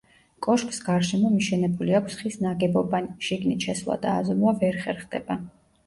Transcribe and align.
კოშკს 0.45 0.79
გარშემო 0.85 1.29
მიშენებული 1.33 1.95
აქვს 2.01 2.17
ხის 2.23 2.39
ნაგებობანი, 2.47 3.15
შიგნით 3.29 3.71
შესვლა 3.71 4.03
და 4.09 4.19
აზომვა 4.25 4.59
ვერ 4.65 4.85
ხერხდება. 4.85 5.43